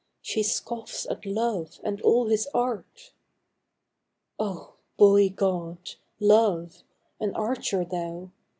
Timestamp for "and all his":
1.83-2.47